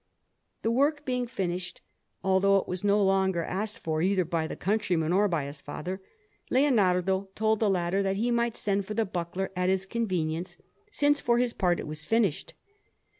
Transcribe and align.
The 0.63 0.71
work 0.71 1.05
being 1.05 1.27
finished, 1.27 1.81
although 2.23 2.57
it 2.57 2.67
was 2.67 2.83
no 2.83 3.03
longer 3.03 3.43
asked 3.43 3.77
for 3.83 4.01
either 4.01 4.25
by 4.25 4.47
the 4.47 4.55
countryman 4.55 5.13
or 5.13 5.27
by 5.27 5.45
his 5.45 5.61
father, 5.61 6.01
Leonardo 6.49 7.29
told 7.35 7.59
the 7.59 7.69
latter 7.69 8.01
that 8.01 8.15
he 8.15 8.31
might 8.31 8.55
send 8.57 8.87
for 8.87 8.95
the 8.95 9.05
buckler 9.05 9.51
at 9.55 9.69
his 9.69 9.85
convenience, 9.85 10.57
since, 10.89 11.19
for 11.19 11.37
his 11.37 11.53
part, 11.53 11.79
it 11.79 11.85
was 11.85 12.03
finished. 12.03 12.55